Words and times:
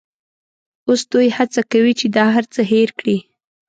اوس 0.87 1.01
دوی 1.11 1.27
هڅه 1.37 1.61
کوي 1.71 1.93
چې 1.99 2.05
دا 2.17 2.25
هرڅه 2.35 2.61
هېر 2.71 2.89
کړي. 2.99 3.17